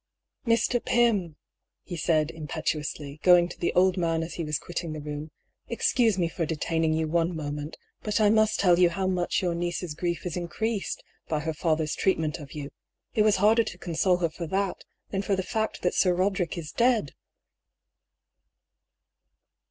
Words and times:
"Mr. 0.47 0.83
Pym!" 0.83 1.35
he 1.83 1.95
said, 1.95 2.31
impetuously, 2.31 3.19
going 3.21 3.47
to 3.47 3.59
the 3.59 3.71
old 3.75 3.97
man 3.97 4.23
as 4.23 4.33
he 4.33 4.43
was 4.43 4.57
quitting 4.57 4.93
the 4.93 4.99
room," 4.99 5.29
excuse 5.67 6.17
me 6.17 6.27
for 6.27 6.43
de 6.43 6.55
taining 6.55 6.97
you 6.97 7.07
one 7.07 7.35
moment, 7.35 7.77
but 8.01 8.19
I 8.19 8.31
must 8.31 8.59
tell 8.59 8.79
you 8.79 8.89
how 8.89 9.05
much 9.05 9.43
your 9.43 9.53
niece's 9.53 9.93
grief 9.93 10.25
is 10.25 10.35
increased 10.35 11.03
by 11.27 11.41
her 11.41 11.53
father's 11.53 11.93
treatment 11.93 12.39
of 12.39 12.53
you; 12.53 12.71
it 13.13 13.21
was 13.21 13.35
harder 13.35 13.63
to 13.63 13.77
console 13.77 14.17
her 14.17 14.29
for 14.31 14.47
that 14.47 14.83
than 15.11 15.21
for 15.21 15.35
the 15.35 15.43
fact 15.43 15.83
that 15.83 15.93
Sir 15.93 16.15
Eoderick 16.15 16.57
is 16.57 16.71
dead 16.71 17.11